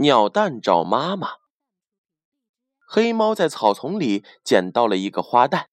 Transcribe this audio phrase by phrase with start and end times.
[0.00, 1.32] 鸟蛋找妈妈。
[2.88, 5.68] 黑猫在草丛里捡到了一个花蛋，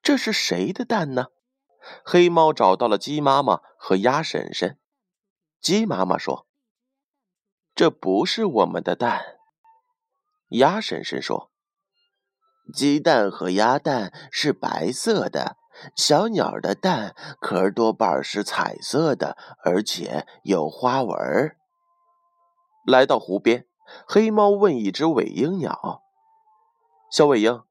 [0.00, 1.26] 这是谁的蛋呢？
[2.04, 4.78] 黑猫找到了鸡妈妈和鸭婶婶。
[5.60, 6.46] 鸡妈妈说
[7.74, 9.20] ：“这不是我们的蛋。”
[10.50, 11.50] 鸭婶婶说
[12.72, 15.56] ：“鸡蛋和鸭蛋是白色的，
[15.96, 21.56] 小鸟的蛋壳多半是彩色的，而且有花纹。”
[22.88, 23.66] 来到湖边，
[24.06, 26.02] 黑猫问一只尾鹰鸟
[27.12, 27.62] ：“小尾鹰，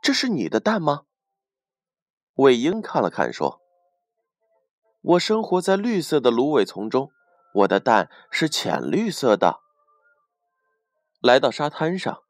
[0.00, 1.02] 这是你的蛋吗？”
[2.36, 3.60] 尾鹰看了看，说
[5.02, 7.10] ：“我生活在绿色的芦苇丛中。”
[7.56, 9.60] 我的蛋是浅绿色的。
[11.20, 12.22] 来到沙滩上，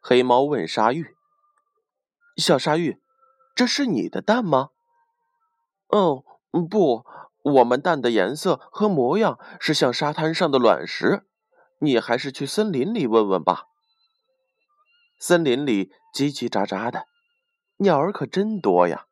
[0.00, 1.14] 黑猫问鲨鱼
[2.38, 2.98] ：“小鲨鱼，
[3.54, 4.70] 这是你的蛋吗
[5.88, 6.24] ？”“哦，
[6.70, 7.04] 不，
[7.42, 11.26] 我们蛋的颜色和模样是像沙滩上的卵石。
[11.80, 13.64] 你还是去森林里问问吧。”
[15.18, 17.04] 森林里叽叽喳喳的，
[17.78, 19.06] 鸟儿可真多呀。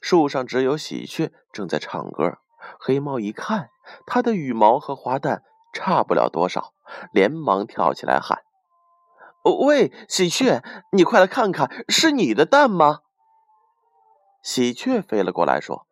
[0.00, 2.38] 树上只有喜鹊正在唱歌。
[2.80, 3.70] 黑猫一看，
[4.06, 6.74] 它的羽毛和花蛋差不了多少，
[7.12, 8.42] 连忙跳起来喊
[9.66, 13.00] ：“喂，喜鹊，你快来看看，是你的蛋吗？”
[14.42, 15.86] 喜鹊飞了过来，说：“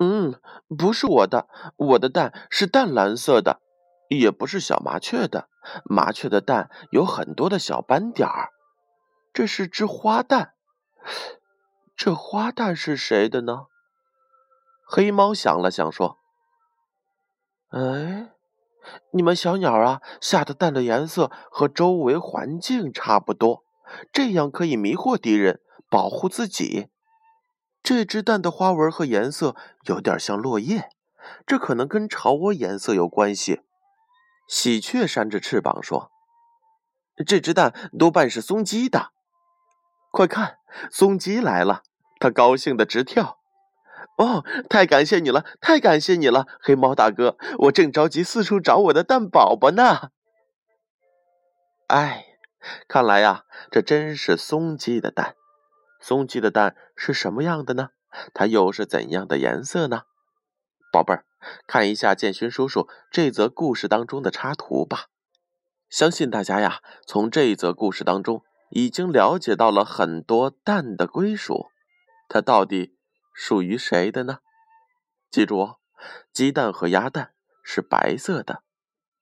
[0.00, 0.40] 嗯，
[0.76, 3.60] 不是我的，我的蛋是淡蓝色的，
[4.08, 5.48] 也不是小麻雀的。
[5.84, 8.50] 麻雀的蛋有很多的小斑点儿。
[9.32, 10.54] 这是只花蛋，
[11.94, 13.66] 这花蛋是谁的呢？”
[14.84, 16.16] 黑猫想了想，说
[17.68, 18.30] ：“哎，
[19.12, 23.64] 你们小鸟啊，下的蛋的颜色和周围环境差不多，
[24.10, 26.88] 这样可以迷惑敌人，保护自己。
[27.82, 30.88] 这只蛋的花纹和颜色有点像落叶，
[31.46, 33.60] 这可能跟巢窝颜色有关系。”
[34.48, 36.10] 喜鹊扇着翅膀说
[37.24, 39.12] ：“这只蛋多半是松鸡的。
[40.10, 40.58] 快看，
[40.90, 41.82] 松鸡来了，
[42.18, 43.38] 它高兴的直跳。”
[44.18, 50.10] 哦，太感谢你了，太感谢你了，黑猫大哥，我正着急四处找我的蛋宝宝呢。
[51.86, 52.24] 哎，
[52.88, 55.36] 看来呀，这真是松鸡的蛋。
[56.00, 57.90] 松鸡的蛋是什么样的呢？
[58.34, 60.02] 它又是怎样的颜色呢？
[60.90, 61.24] 宝贝儿，
[61.66, 65.06] 看一下建勋叔叔这则故事当中的插图吧。
[65.88, 71.70] 相信大家呀，从这一则故事当中已经了解到了很多蛋的归属，
[72.28, 72.94] 它到底。
[73.40, 74.40] 属于谁的呢？
[75.30, 75.76] 记住哦，
[76.32, 78.64] 鸡蛋和鸭蛋是白色的。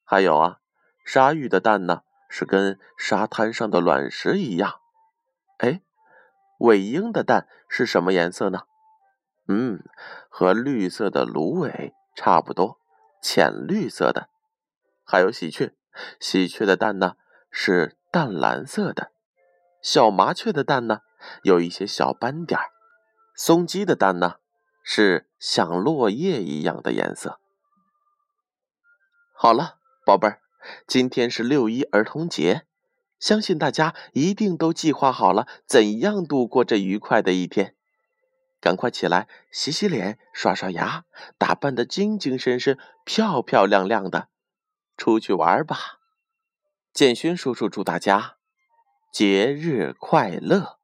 [0.04, 0.60] 还有啊，
[1.04, 2.00] 鲨鱼的蛋呢
[2.30, 4.80] 是跟沙滩上的卵石一样。
[5.58, 5.82] 哎，
[6.60, 8.62] 尾鹰的蛋是什么颜色呢？
[9.48, 9.84] 嗯，
[10.30, 12.80] 和绿色的芦苇差不多，
[13.22, 14.28] 浅绿色的。
[15.04, 15.74] 还有喜鹊，
[16.18, 17.14] 喜鹊的蛋呢
[17.50, 19.12] 是淡蓝色的。
[19.80, 21.02] 小麻雀的蛋呢
[21.44, 22.70] 有一些小斑点儿。
[23.36, 24.36] 松鸡的蛋呢，
[24.82, 27.38] 是像落叶一样的颜色。
[29.34, 30.40] 好了，宝贝儿，
[30.86, 32.66] 今天是六一儿童节，
[33.20, 37.75] 相信大家一定都计划好了怎样度过这愉快的一天。
[38.60, 41.04] 赶快起来洗洗脸、刷刷牙，
[41.38, 44.28] 打扮的精精神神、漂漂亮亮的，
[44.96, 46.00] 出去玩吧！
[46.92, 48.36] 建勋叔叔祝大家
[49.12, 50.78] 节日快乐！